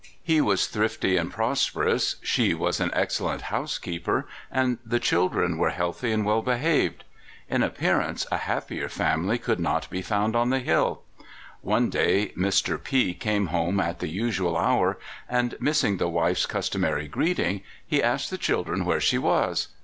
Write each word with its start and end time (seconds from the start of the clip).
He 0.23 0.41
was 0.41 0.65
thrifty 0.65 1.15
and 1.15 1.31
prosperous, 1.31 2.15
she 2.23 2.55
was 2.55 2.79
an 2.79 2.89
excellent 2.95 3.43
housekeeper, 3.53 4.25
and 4.49 4.79
the 4.83 4.99
children 4.99 5.59
were 5.59 5.69
healthy 5.69 6.11
and 6.11 6.25
well 6.25 6.41
behaved. 6.41 7.03
In 7.47 7.61
appearance 7.61 8.25
a 8.31 8.37
happier 8.37 8.89
family 8.89 9.37
could 9.37 9.59
not 9.59 9.87
be 9.91 10.01
found 10.01 10.33
SUICIDE 10.33 10.41
IN 10.41 10.49
CALIFORNIA. 10.65 10.95
235 11.61 11.75
on 11.75 11.83
the 11.83 11.83
hill. 11.83 11.83
One 11.83 11.89
day 11.91 12.33
Mr. 12.35 12.83
P 12.83 13.13
came 13.13 13.45
home 13.49 13.79
at 13.79 13.99
the 13.99 14.09
usual 14.09 14.57
hour, 14.57 14.97
and, 15.29 15.55
missing 15.59 15.97
the 15.97 16.09
wife's 16.09 16.47
customary 16.47 17.07
greeting, 17.07 17.61
he 17.85 18.01
asked 18.01 18.31
;the 18.31 18.39
children 18.39 18.85
where 18.85 18.99
she 18.99 19.19
was. 19.19 19.67